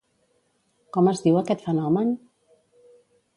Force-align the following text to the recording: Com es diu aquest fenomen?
Com 0.97 1.09
es 1.11 1.21
diu 1.25 1.37
aquest 1.41 1.63
fenomen? 1.67 2.11